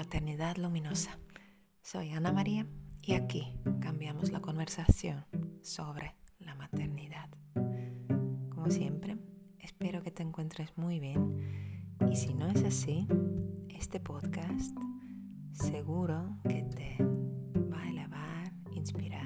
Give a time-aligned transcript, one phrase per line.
[0.00, 1.18] Maternidad Luminosa.
[1.82, 2.66] Soy Ana María
[3.02, 3.52] y aquí
[3.82, 5.26] cambiamos la conversación
[5.60, 7.28] sobre la maternidad.
[8.48, 9.18] Como siempre,
[9.58, 11.36] espero que te encuentres muy bien
[12.10, 13.06] y si no es así,
[13.68, 14.74] este podcast
[15.52, 16.96] seguro que te
[17.70, 19.19] va a elevar, inspirar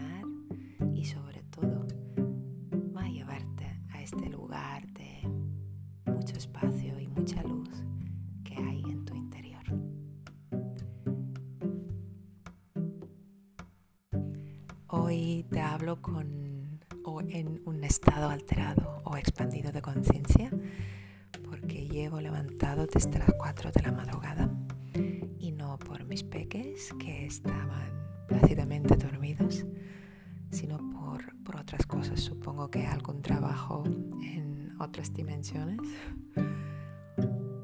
[14.97, 20.53] Hoy te hablo con o en un estado alterado o expandido de conciencia
[21.43, 24.49] porque llevo levantado desde las 4 de la madrugada
[25.41, 27.91] y no por mis peques que estaban
[28.29, 29.67] plácidamente dormidos,
[30.53, 32.21] sino por, por otras cosas.
[32.21, 33.83] Supongo que algún trabajo
[34.23, 35.81] en otras dimensiones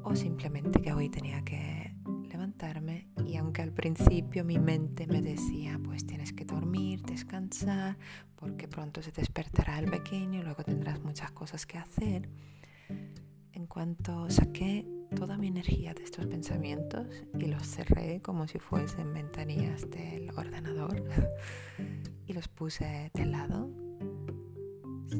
[0.03, 1.95] o simplemente que hoy tenía que
[2.29, 3.07] levantarme
[3.51, 7.97] aunque al principio mi mente me decía pues tienes que dormir, descansar,
[8.37, 12.29] porque pronto se despertará el pequeño, luego tendrás muchas cosas que hacer,
[13.51, 17.07] en cuanto saqué toda mi energía de estos pensamientos
[17.37, 21.03] y los cerré como si fuesen ventanillas del ordenador
[22.27, 23.69] y los puse de lado,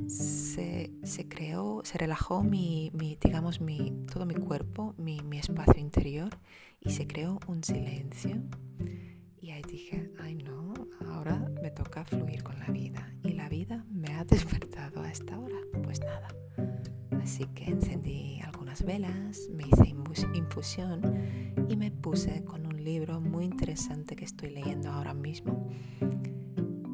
[0.08, 6.30] se, creó, se relajó mi, mi digamos, mi, todo mi cuerpo, mi, mi espacio interior
[6.80, 8.38] y se creó un silencio.
[9.42, 10.74] Y ahí dije, ay no,
[11.08, 13.14] ahora me toca fluir con la vida.
[13.24, 15.58] Y la vida me ha despertado a esta hora.
[15.84, 16.28] Pues nada.
[17.22, 19.96] Así que encendí algunas velas, me hice
[20.34, 21.02] infusión
[21.70, 25.70] y me puse con un libro muy interesante que estoy leyendo ahora mismo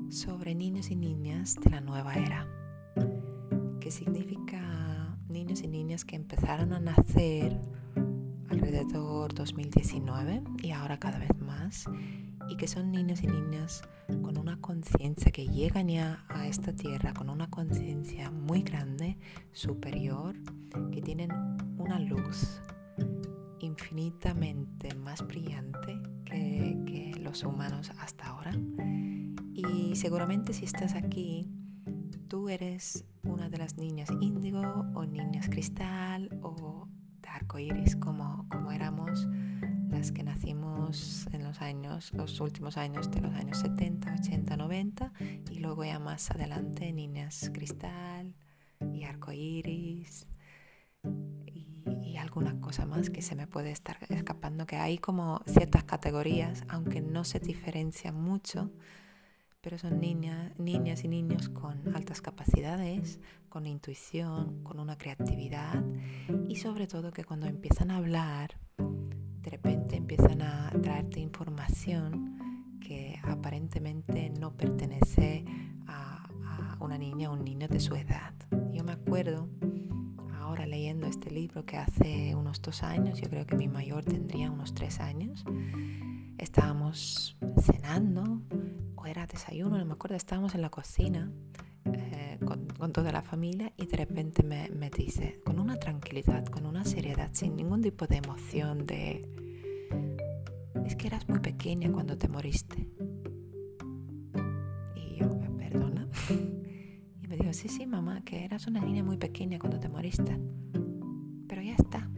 [0.09, 2.47] sobre niños y niñas de la nueva era
[3.79, 7.59] que significa niños y niñas que empezaron a nacer
[8.49, 11.85] alrededor 2019 y ahora cada vez más
[12.49, 13.81] y que son niños y niñas
[14.21, 19.17] con una conciencia que llegan ya a esta tierra con una conciencia muy grande,
[19.51, 20.35] superior,
[20.91, 21.31] que tienen
[21.77, 22.61] una luz
[23.59, 28.51] infinitamente más brillante que, que los humanos hasta ahora.
[29.53, 31.49] Y seguramente si estás aquí
[32.27, 34.61] tú eres una de las niñas índigo
[34.95, 36.87] o niñas cristal o
[37.21, 39.27] de arco iris, como, como éramos
[39.89, 45.13] las que nacimos en los años, los últimos años de los años 70, 80, 90
[45.49, 48.35] y luego ya más adelante niñas cristal
[48.93, 50.27] y arco iris
[51.45, 51.67] y,
[52.03, 56.63] y alguna cosa más que se me puede estar escapando, que hay como ciertas categorías,
[56.67, 58.71] aunque no se diferencian mucho
[59.67, 63.19] pero son niñas, niñas y niños con altas capacidades,
[63.49, 65.83] con intuición, con una creatividad
[66.47, 73.19] y sobre todo que cuando empiezan a hablar, de repente empiezan a traerte información que
[73.23, 75.43] aparentemente no pertenece
[75.85, 78.33] a, a una niña o un niño de su edad.
[78.71, 79.49] Yo me acuerdo
[80.39, 84.49] ahora leyendo este libro que hace unos dos años, yo creo que mi mayor tendría
[84.49, 85.43] unos tres años,
[86.37, 88.41] estábamos cenando
[89.07, 91.31] era desayuno, no me acuerdo, estábamos en la cocina
[91.85, 96.65] eh, con, toda la familia y de repente me, me, dice, con una tranquilidad, con
[96.65, 99.27] una seriedad, sin ningún tipo de emoción, de...
[100.85, 102.89] Es que eras muy pequeña cuando te moriste.
[104.95, 106.07] Y yo, perdona.
[107.21, 110.39] Y me dijo, sí, sí, mamá, que eras una niña muy pequeña cuando te moriste.
[111.47, 112.09] Pero ya está.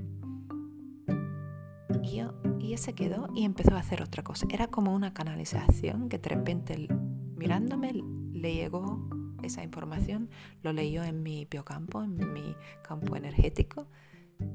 [2.59, 4.47] Y se quedó y empezó a hacer otra cosa.
[4.49, 6.87] Era como una canalización que de repente
[7.35, 9.07] mirándome le llegó
[9.43, 10.29] esa información,
[10.63, 13.87] lo leyó en mi biocampo, en mi campo energético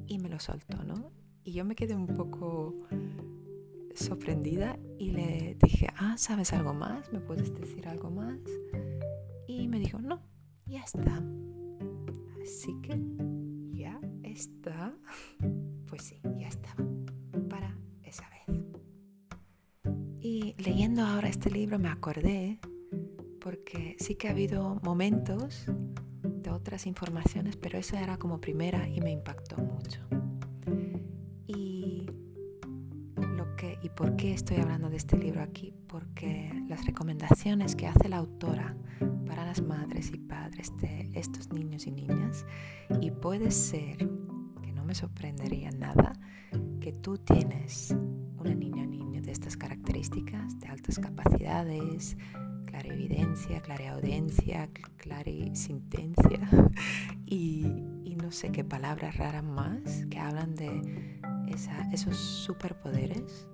[0.07, 1.11] y me lo soltó, ¿no?
[1.45, 2.75] Y yo me quedé un poco
[3.95, 7.13] sorprendida y le dije, ah, ¿sabes algo más?
[7.13, 8.39] ¿Me puedes decir algo más?
[9.47, 10.21] Y me dijo, no,
[10.67, 11.23] ya está.
[12.43, 13.01] Así que
[13.73, 14.95] ya está.
[15.87, 16.94] Pues sí, ya estaba.
[20.45, 22.61] Y leyendo ahora este libro me acordé,
[23.41, 25.65] porque sí que ha habido momentos
[26.23, 30.01] de otras informaciones, pero eso era como primera y me impactó mucho.
[31.47, 32.11] Y,
[33.17, 35.73] lo que, ¿Y por qué estoy hablando de este libro aquí?
[35.87, 38.77] Porque las recomendaciones que hace la autora
[39.27, 42.45] para las madres y padres de estos niños y niñas,
[43.01, 43.97] y puede ser,
[44.63, 46.13] que no me sorprendería nada,
[46.81, 47.97] que tú tienes
[48.45, 52.17] una niña o niño de estas características, de altas capacidades,
[52.67, 54.69] clarividencia, clareaudiencia,
[54.99, 56.41] clarisintencia
[57.25, 57.67] y,
[58.05, 63.49] y no sé qué palabras raras más que hablan de esa, esos superpoderes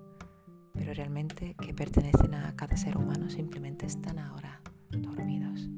[0.75, 5.69] pero realmente que pertenecen a cada ser humano, simplemente están ahora dormidos.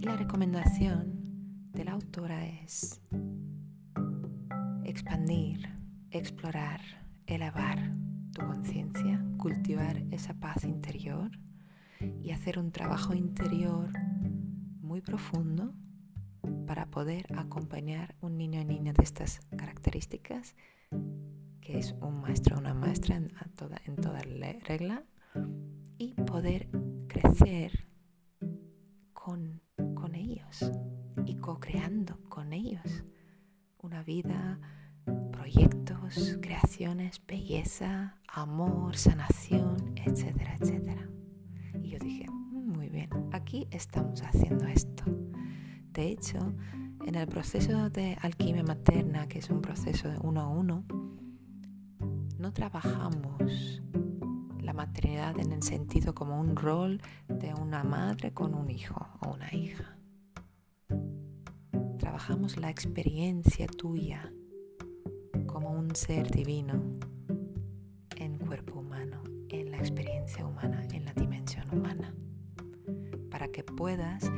[0.00, 3.00] Y la recomendación de la autora es
[4.84, 5.68] expandir,
[6.10, 6.80] explorar,
[7.26, 7.78] elevar
[8.32, 11.30] tu conciencia, cultivar esa paz interior
[12.22, 13.90] y hacer un trabajo interior
[14.80, 15.74] muy profundo
[16.66, 20.54] para poder acompañar un niño o niña de estas características,
[21.60, 25.04] que es un maestro o una maestra en, toda, en toda regla,
[25.98, 26.68] y poder
[27.08, 27.86] crecer
[29.12, 29.60] con,
[29.94, 30.70] con ellos
[31.26, 33.04] y co-creando con ellos
[33.82, 34.58] una vida,
[35.48, 41.08] proyectos, creaciones, belleza, amor, sanación, etcétera, etcétera.
[41.82, 45.04] Y yo dije, mm, muy bien, aquí estamos haciendo esto.
[45.94, 46.52] De hecho,
[47.06, 50.84] en el proceso de alquimia materna, que es un proceso de uno a uno,
[52.38, 53.80] no trabajamos
[54.60, 59.32] la maternidad en el sentido como un rol de una madre con un hijo o
[59.32, 59.96] una hija.
[61.98, 64.30] Trabajamos la experiencia tuya
[65.88, 66.98] un ser divino
[68.16, 72.14] en cuerpo humano, en la experiencia humana, en la dimensión humana,
[73.30, 74.30] para que puedas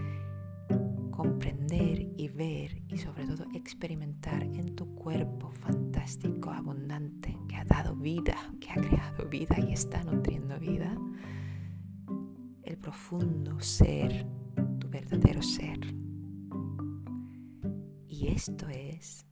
[1.11, 7.97] comprender y ver y sobre todo experimentar en tu cuerpo fantástico, abundante, que ha dado
[7.97, 10.97] vida, que ha creado vida y está nutriendo vida,
[12.63, 14.25] el profundo ser,
[14.79, 15.81] tu verdadero ser.
[18.07, 19.27] Y esto es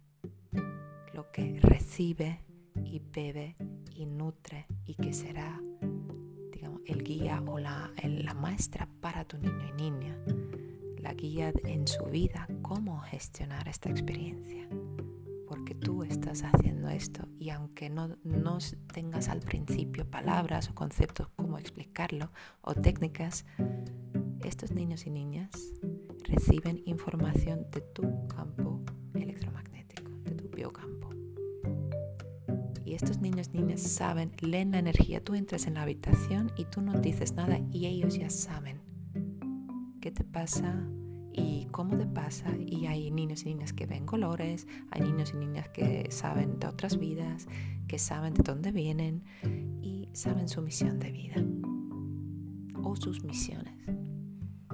[1.18, 2.44] lo que recibe
[2.84, 3.56] y bebe
[3.92, 5.60] y nutre y que será,
[6.52, 10.16] digamos, el guía o la, la maestra para tu niño y niña
[10.98, 14.68] la guía en su vida cómo gestionar esta experiencia.
[15.48, 18.58] Porque tú estás haciendo esto y aunque no, no
[18.94, 22.30] tengas al principio palabras o conceptos cómo explicarlo
[22.60, 23.44] o técnicas,
[24.44, 25.50] estos niños y niñas
[26.22, 28.77] reciben información de tu campo
[30.58, 31.08] tu biocampo.
[32.84, 35.22] Y estos niños niñas saben, leen la energía.
[35.22, 38.80] Tú entras en la habitación y tú no dices nada y ellos ya saben
[40.00, 40.88] qué te pasa
[41.32, 42.56] y cómo te pasa.
[42.58, 46.66] Y hay niños y niñas que ven colores, hay niños y niñas que saben de
[46.66, 47.46] otras vidas,
[47.86, 49.24] que saben de dónde vienen
[49.82, 51.44] y saben su misión de vida
[52.82, 53.74] o sus misiones.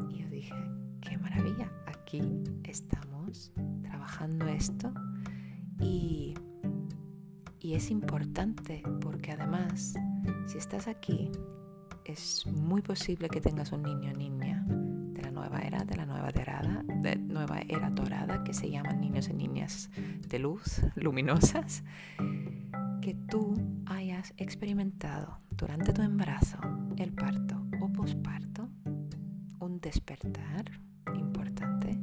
[0.08, 0.54] Y yo dije,
[1.00, 2.22] qué maravilla, aquí
[2.62, 3.52] estamos
[3.82, 4.94] trabajando esto
[5.84, 6.34] y,
[7.60, 9.94] es importante porque además,
[10.46, 11.30] si estás aquí,
[12.04, 14.64] es muy posible que tengas un niño o niña
[15.34, 19.34] nueva era, de la nueva dorada, de nueva era dorada, que se llaman niños y
[19.34, 19.90] niñas
[20.28, 21.84] de luz, luminosas,
[23.02, 23.54] que tú
[23.84, 26.58] hayas experimentado durante tu embarazo,
[26.96, 28.70] el parto o posparto,
[29.60, 30.64] un despertar
[31.14, 31.98] importante,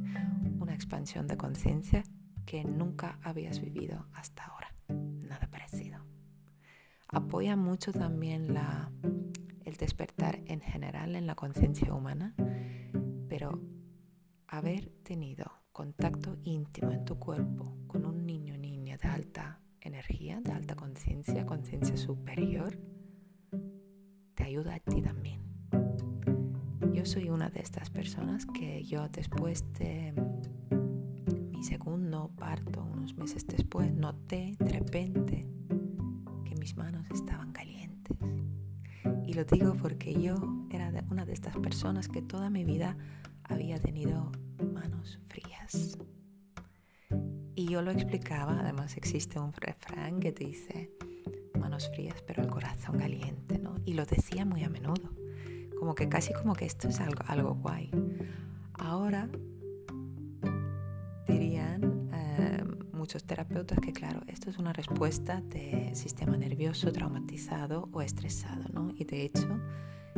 [0.60, 2.04] una expansión de conciencia
[2.44, 4.74] que nunca habías vivido hasta ahora.
[4.88, 6.04] Nada parecido.
[7.08, 8.90] Apoya mucho también la,
[9.64, 12.34] el despertar en general en la conciencia humana
[13.32, 13.62] pero
[14.46, 20.42] haber tenido contacto íntimo en tu cuerpo con un niño o niña de alta energía,
[20.42, 22.78] de alta conciencia, conciencia superior,
[24.34, 25.40] te ayuda a ti también.
[26.92, 30.12] Yo soy una de estas personas que yo después de
[31.62, 35.46] segundo parto, unos meses después, noté de repente
[36.44, 38.16] que mis manos estaban calientes.
[39.26, 40.36] Y lo digo porque yo
[40.70, 42.96] era una de estas personas que toda mi vida
[43.44, 44.32] había tenido
[44.72, 45.98] manos frías.
[47.54, 50.90] Y yo lo explicaba, además existe un refrán que dice
[51.58, 53.76] manos frías pero el corazón caliente, ¿no?
[53.84, 55.10] Y lo decía muy a menudo,
[55.78, 57.90] como que casi como que esto es algo, algo guay.
[58.74, 59.28] Ahora
[63.02, 68.92] muchos terapeutas que claro, esto es una respuesta de sistema nervioso traumatizado o estresado, ¿no?
[68.94, 69.60] Y de hecho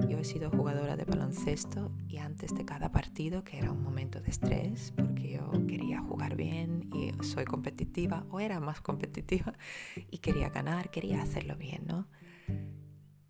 [0.06, 4.20] yo he sido jugadora de baloncesto y antes de cada partido, que era un momento
[4.20, 9.54] de estrés, porque yo quería jugar bien y soy competitiva, o era más competitiva,
[10.10, 12.06] y quería ganar, quería hacerlo bien, ¿no?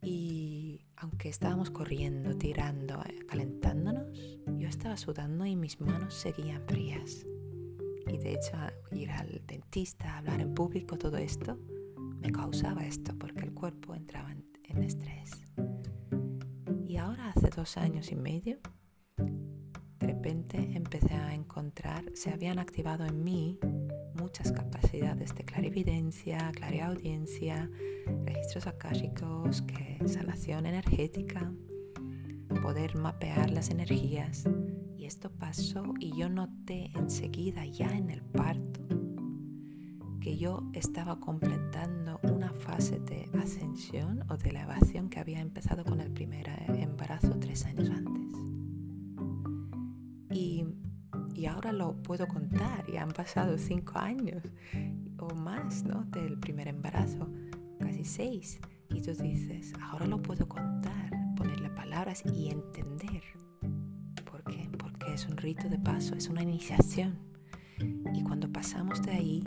[0.02, 4.18] Y aunque estábamos corriendo, tirando, calentándonos,
[4.58, 7.24] yo estaba sudando y mis manos seguían frías.
[8.06, 8.56] Y de hecho,
[8.92, 11.58] ir al dentista, hablar en público, todo esto,
[12.20, 15.42] me causaba esto, porque el cuerpo entraba en, en estrés.
[16.86, 18.58] Y ahora hace dos años y medio,
[19.16, 23.58] de repente empecé a encontrar, se habían activado en mí
[24.14, 27.70] muchas capacidades de clarividencia, clariaudiencia,
[28.24, 31.52] registros akáshicos, que sanación energética,
[32.62, 34.44] poder mapear las energías.
[35.04, 38.80] Y esto pasó y yo noté enseguida, ya en el parto,
[40.18, 46.00] que yo estaba completando una fase de ascensión o de elevación que había empezado con
[46.00, 48.32] el primer embarazo tres años antes.
[50.30, 50.64] Y,
[51.34, 54.42] y ahora lo puedo contar, y han pasado cinco años
[55.18, 56.04] o más ¿no?
[56.04, 57.28] del primer embarazo,
[57.78, 58.58] casi seis.
[58.88, 63.43] Y tú dices, ahora lo puedo contar, ponerle palabras y entender.
[65.14, 67.20] Es un rito de paso, es una iniciación.
[68.12, 69.44] Y cuando pasamos de ahí,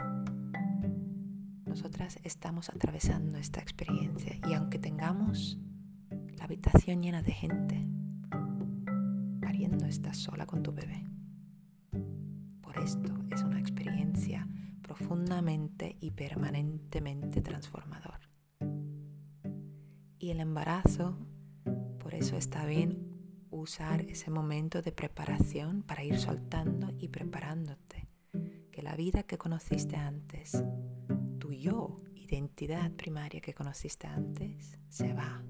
[1.66, 5.60] nosotras estamos atravesando esta experiencia y aunque tengamos
[6.38, 7.86] la habitación llena de gente,
[9.42, 11.04] pariendo estás sola con tu bebé.
[12.62, 14.48] Por esto es una experiencia
[14.82, 18.22] profundamente y permanentemente transformador.
[20.18, 21.18] Y el embarazo,
[22.00, 23.07] por eso está bien
[23.60, 28.08] usar ese momento de preparación para ir soltando y preparándote.
[28.72, 30.64] Que la vida que conociste antes
[31.60, 35.44] yo, identidad primaria que conociste antes, se va.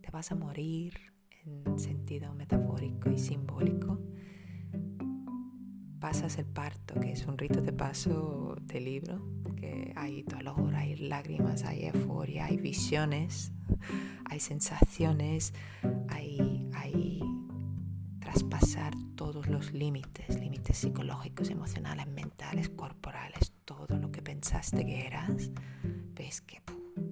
[0.00, 0.94] Te vas a morir
[1.44, 4.00] en sentido metafórico y simbólico.
[6.00, 10.96] Pasas el parto, que es un rito de paso de libro, que hay dolor, hay
[10.96, 13.52] lágrimas, hay euforia, hay visiones,
[14.34, 15.54] hay sensaciones,
[16.08, 17.22] hay, hay
[18.18, 25.52] traspasar todos los límites, límites psicológicos, emocionales, mentales, corporales, todo lo que pensaste que eras,
[26.16, 26.60] ves que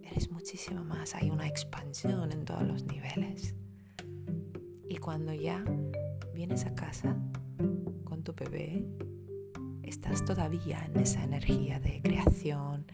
[0.03, 3.55] eres muchísimo más, hay una expansión en todos los niveles.
[4.89, 5.65] Y cuando ya
[6.35, 7.17] vienes a casa
[8.03, 8.85] con tu bebé,
[9.85, 12.85] estás todavía en esa energía de creación,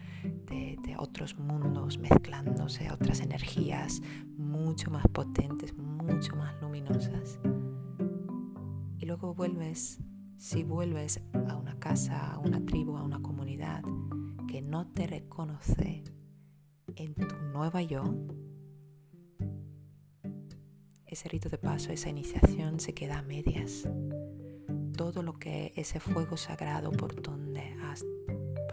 [0.49, 4.01] de, otros mundos mezclándose, otras energías
[4.37, 7.39] mucho más potentes, mucho más luminosas.
[8.97, 9.99] Y luego vuelves
[10.37, 13.83] si vuelves a una casa, a una tribu, a una comunidad
[14.47, 16.03] que no te reconoce
[16.95, 18.03] en tu nueva yo,
[21.05, 23.89] ese rito de paso, esa iniciación se queda a medias.
[24.95, 28.05] Todo lo que ese fuego sagrado por donde has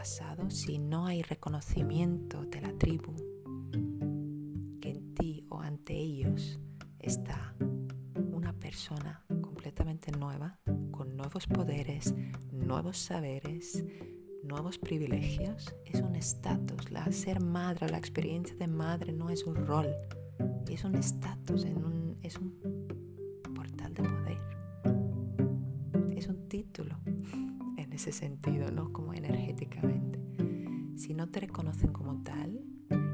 [0.07, 3.13] pasado, si no hay reconocimiento de la tribu,
[4.81, 6.61] que en ti o ante ellos
[7.01, 7.57] está
[8.15, 10.61] una persona completamente nueva,
[11.17, 12.15] nuevos poderes,
[12.53, 13.85] nuevos saberes,
[14.45, 16.93] nuevos privilegios, es un estatus.
[16.93, 19.89] La ser madre, la experiencia de madre no es un rol,
[20.71, 21.67] es un estatus,
[22.23, 22.56] es un
[28.13, 28.93] sentido, ¿no?
[28.93, 30.21] Como energéticamente.
[30.97, 32.61] Si no te reconocen como tal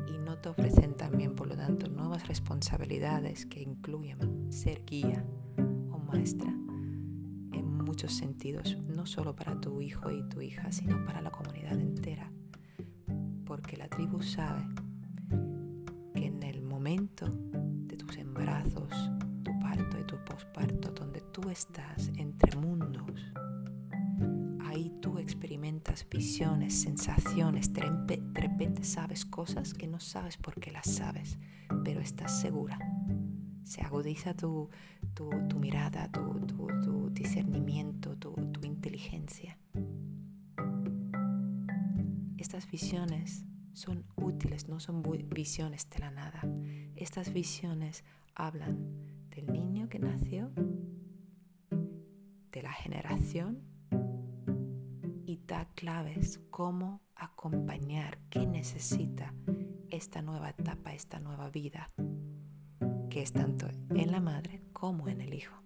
[0.09, 5.25] y no te ofrecen también, por lo tanto, nuevas responsabilidades que incluyen ser guía
[5.91, 6.53] o maestra,
[7.93, 12.33] muchos sentidos, no solo para tu hijo y tu hija, sino para la comunidad entera.
[13.45, 14.65] Porque la tribu sabe
[16.15, 18.89] que en el momento de tus embarazos,
[19.43, 23.21] tu parto y tu posparto, donde tú estás entre mundos,
[24.73, 30.91] ahí tú experimentas visiones, sensaciones, de repente sabes cosas que no sabes por qué las
[30.91, 31.39] sabes,
[31.85, 32.79] pero estás segura
[33.65, 34.69] se agudiza tu,
[35.59, 39.57] mirada, tu, discernimiento, tu, inteligencia.
[42.37, 46.43] Estas visiones son útiles, no son visiones de la nada.
[46.97, 48.79] Estas visiones hablan
[49.31, 50.51] del niño que nació,
[51.71, 53.72] de la generación
[55.33, 59.33] y da claves cómo acompañar, qué necesita
[59.89, 61.89] esta nueva etapa, esta nueva vida
[63.09, 65.57] que es tanto en la madre como en el hijo.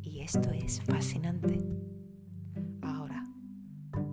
[0.00, 1.62] Y esto es fascinante.
[2.80, 3.26] Ahora,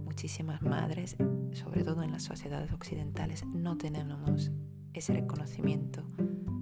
[0.04, 1.16] muchísimas madres,
[1.54, 4.52] sobre todo en las sociedades occidentales, no tenemos
[4.92, 6.06] ese reconocimiento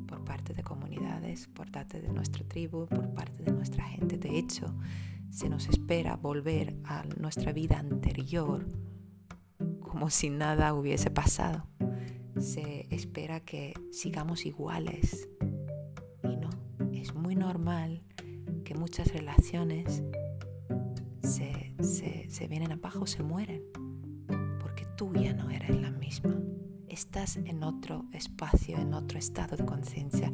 [0.06, 4.20] por parte de comunidades, por parte de nuestra tribu, por parte de nuestra gente.
[4.20, 4.72] De hecho,
[5.30, 8.66] se nos espera volver a nuestra vida anterior
[9.80, 11.68] como si nada hubiese pasado.
[12.38, 15.30] Se espera que sigamos iguales,
[17.06, 18.02] es muy normal
[18.64, 20.04] que muchas relaciones
[21.22, 21.76] se,
[22.30, 23.62] se, vienen abajo, se mueren,
[24.60, 26.36] porque tú ya no eres la misma.
[26.88, 30.32] Estás en otro espacio, en otro estado de conciencia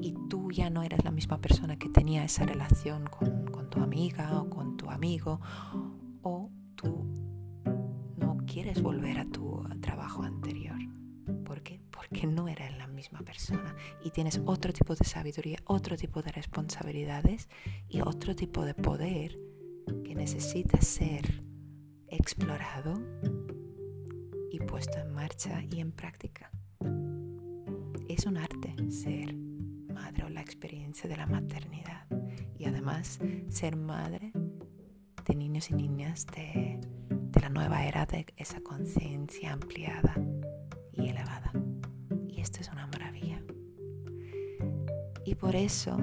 [0.00, 3.43] y tú ya no eres la misma persona que tenía esa relación con
[3.80, 5.40] amiga o con tu amigo
[6.22, 7.06] o tú
[8.46, 10.78] quieres volver a tu trabajo anterior.
[11.44, 11.80] ¿Por qué?
[11.90, 16.30] Porque no eres la misma persona y tienes otro tipo de sabiduría, otro tipo de
[16.30, 17.48] responsabilidades
[17.88, 19.38] y otro tipo de poder
[20.04, 21.42] que necesita ser
[22.08, 22.94] explorado
[24.50, 26.50] y puesto en marcha y en práctica.
[28.08, 32.06] Es un arte ser madre o la experiencia de la maternidad
[32.64, 33.18] y además
[33.48, 34.32] ser madre
[35.26, 36.80] de niños y niñas de,
[37.10, 40.14] de la nueva era de esa conciencia ampliada
[40.92, 41.52] y elevada.
[42.26, 43.42] Y esto es una maravilla.
[45.26, 45.98] Y por eso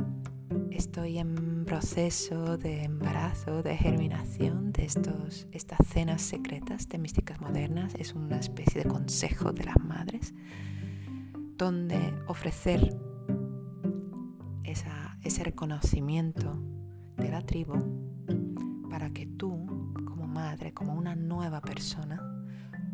[0.69, 7.93] estoy en proceso de embarazo, de germinación de estos, estas cenas secretas de místicas modernas.
[7.97, 10.33] Es una especie de consejo de las madres
[11.57, 13.00] donde ofrecer
[15.31, 16.61] ese reconocimiento
[17.15, 17.73] de la tribu
[18.89, 19.65] para que tú,
[20.03, 22.21] como madre, como una nueva persona,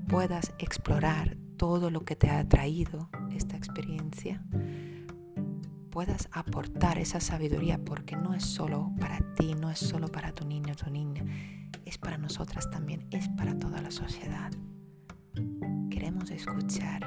[0.07, 4.45] puedas explorar todo lo que te ha traído esta experiencia,
[5.89, 10.45] puedas aportar esa sabiduría porque no es solo para ti, no es solo para tu
[10.45, 11.25] niño tu niña,
[11.85, 14.51] es para nosotras también, es para toda la sociedad.
[15.89, 17.01] Queremos escuchar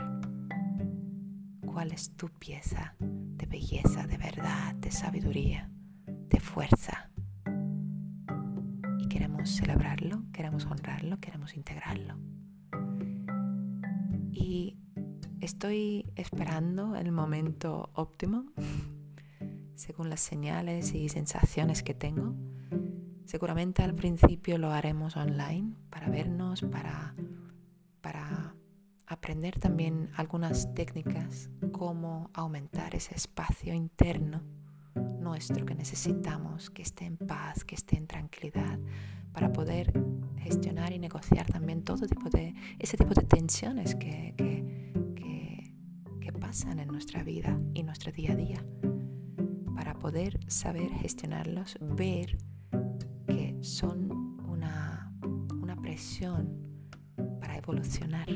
[1.65, 2.97] cuál es tu pieza
[3.41, 5.71] de belleza, de verdad, de sabiduría,
[6.07, 7.11] de fuerza.
[8.99, 12.19] Y queremos celebrarlo, queremos honrarlo, queremos integrarlo.
[14.31, 14.77] Y
[15.41, 18.45] estoy esperando el momento óptimo,
[19.75, 22.35] según las señales y sensaciones que tengo.
[23.25, 27.15] Seguramente al principio lo haremos online para vernos, para,
[28.03, 28.55] para
[29.07, 31.49] aprender también algunas técnicas,
[31.81, 34.43] como aumentar ese espacio interno
[34.95, 38.79] nuestro que necesitamos, que esté en paz, que esté en tranquilidad,
[39.33, 39.91] para poder
[40.37, 45.73] gestionar y negociar también todo tipo de, ese tipo de tensiones que, que,
[46.21, 48.63] que, pasan en nuestra vida y nuestro día a día,
[49.75, 52.37] para poder saber gestionarlos, ver
[53.27, 55.15] que son una,
[55.63, 56.59] una presión
[57.41, 58.29] para evolucionar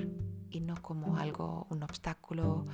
[0.48, 2.64] y no como algo, un obstáculo,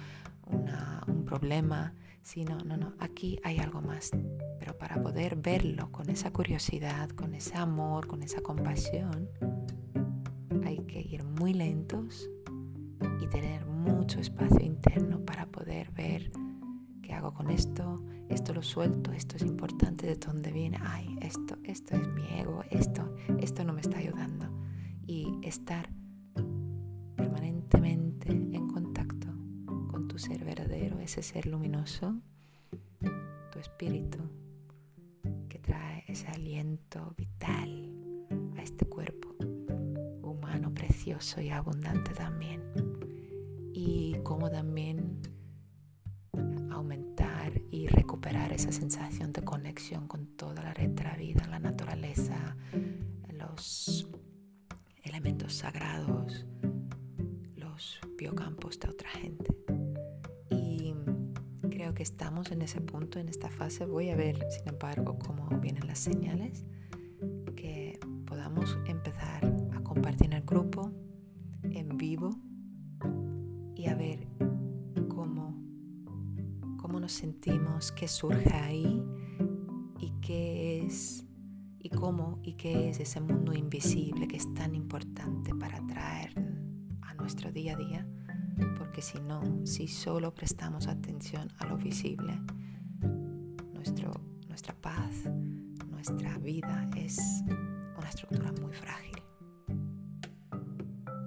[1.07, 4.11] un problema, sino, no, no, aquí hay algo más.
[4.59, 9.29] Pero para poder verlo con esa curiosidad, con ese amor, con esa compasión,
[10.65, 12.31] hay que ir muy lentos
[13.21, 16.31] y tener mucho espacio interno para poder ver
[17.03, 21.57] qué hago con esto, esto lo suelto, esto es importante, de dónde viene, ay, esto,
[21.65, 24.49] esto es mi ego, esto, esto no me está ayudando.
[25.07, 25.89] Y estar
[31.11, 32.15] ese ser luminoso,
[33.51, 34.19] tu espíritu,
[35.49, 37.91] que trae ese aliento vital
[38.57, 39.35] a este cuerpo
[40.23, 42.63] humano precioso y abundante también.
[43.73, 45.21] Y cómo también
[46.71, 51.59] aumentar y recuperar esa sensación de conexión con toda la red de la vida, la
[51.59, 52.57] naturaleza,
[53.37, 54.07] los
[55.03, 56.47] elementos sagrados,
[58.17, 59.60] biocampos de otra gente.
[61.91, 63.85] Creo que estamos en ese punto, en esta fase.
[63.85, 66.65] Voy a ver, sin embargo, cómo vienen las señales,
[67.57, 70.93] que podamos empezar a compartir en el grupo,
[71.65, 72.31] en vivo,
[73.75, 74.29] y a ver
[75.09, 75.61] cómo,
[76.77, 79.03] cómo nos sentimos, qué surge ahí
[79.99, 81.27] y qué es
[81.81, 86.41] y cómo y qué es ese mundo invisible que es tan importante para traer
[87.21, 88.07] nuestro día a día,
[88.79, 92.41] porque si no, si solo prestamos atención a lo visible,
[93.73, 94.13] nuestro,
[94.49, 95.25] nuestra paz,
[95.89, 97.19] nuestra vida es
[97.97, 99.23] una estructura muy frágil,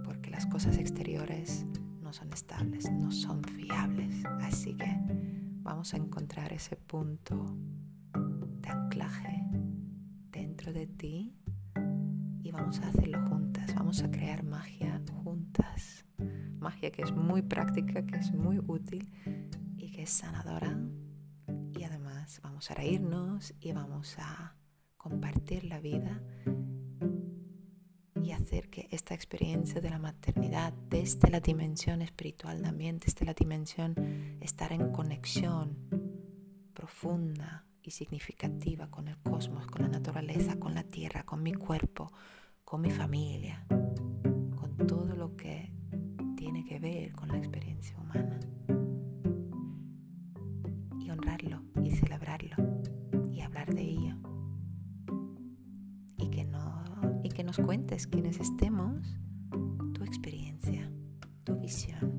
[0.03, 1.65] porque las cosas exteriores
[2.01, 4.97] no son estables, no son fiables, así que
[5.61, 7.55] vamos a encontrar ese punto
[8.61, 9.43] de anclaje
[10.31, 11.35] dentro de ti
[12.43, 16.05] y vamos a hacerlo juntas, vamos a crear magia juntas.
[16.63, 19.09] Magia que es muy práctica, que es muy útil
[19.77, 20.79] y que es sanadora.
[21.77, 24.55] Y además vamos a reírnos y vamos a
[24.95, 26.23] compartir la vida
[28.23, 33.33] y hacer que esta experiencia de la maternidad desde la dimensión espiritual también, desde la
[33.33, 33.95] dimensión
[34.39, 35.77] estar en conexión
[36.73, 42.13] profunda y significativa con el cosmos, con la naturaleza, con la tierra, con mi cuerpo,
[42.63, 45.82] con mi familia, con todo lo que
[46.53, 48.39] tiene que ver con la experiencia humana.
[50.99, 52.55] Y honrarlo y celebrarlo
[53.31, 54.15] y hablar de ello.
[56.17, 56.83] Y que, no,
[57.23, 59.17] y que nos cuentes quienes estemos
[59.93, 60.91] tu experiencia,
[61.43, 62.12] tu visión.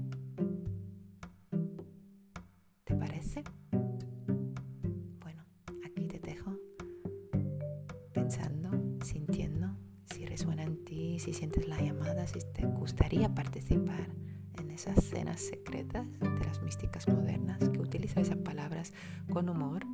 [15.40, 18.92] Secretas de las místicas modernas que utilizan esas palabras
[19.32, 19.86] con humor,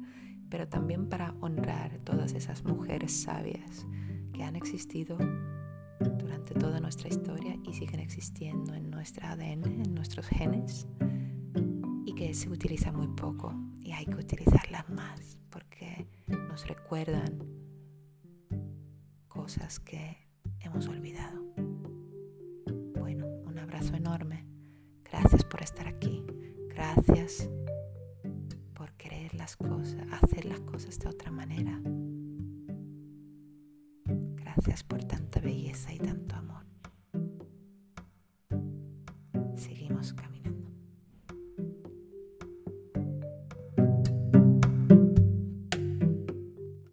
[0.49, 3.87] pero también para honrar todas esas mujeres sabias
[4.33, 5.17] que han existido
[6.19, 10.87] durante toda nuestra historia y siguen existiendo en nuestra ADN, en nuestros genes,
[12.05, 17.39] y que se utiliza muy poco y hay que utilizarlas más porque nos recuerdan
[19.29, 20.17] cosas que
[20.61, 21.43] hemos olvidado.
[22.99, 24.50] Bueno, un abrazo enorme.
[25.21, 26.25] Gracias por estar aquí.
[26.71, 27.47] Gracias
[28.73, 31.79] por querer las cosas, hacer las cosas de otra manera.
[34.07, 36.70] Gracias por tanta belleza y tanto amor.